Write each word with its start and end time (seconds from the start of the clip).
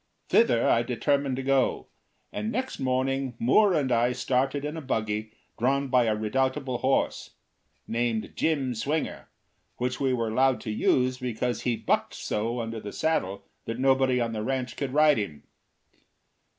Thither 0.29 0.67
I 0.67 0.81
determined 0.81 1.35
to 1.35 1.43
go, 1.43 1.85
and 2.33 2.51
next 2.51 2.79
morning 2.79 3.35
Moore 3.37 3.75
and 3.75 3.91
I 3.91 4.13
started 4.13 4.65
in 4.65 4.75
a 4.75 4.81
buggy 4.81 5.31
drawn 5.59 5.89
by 5.89 6.05
a 6.05 6.15
redoubtable 6.15 6.79
horse, 6.79 7.35
named 7.87 8.33
Jim 8.35 8.73
Swinger, 8.73 9.29
which 9.77 9.99
we 9.99 10.11
were 10.11 10.29
allowed 10.29 10.59
to 10.61 10.71
use 10.71 11.19
because 11.19 11.61
he 11.61 11.75
bucked 11.75 12.15
so 12.15 12.61
under 12.61 12.79
the 12.79 12.91
saddle 12.91 13.43
that 13.65 13.77
nobody 13.77 14.19
on 14.19 14.31
the 14.31 14.41
ranch 14.41 14.75
could 14.75 14.91
ride 14.91 15.19
him. 15.19 15.43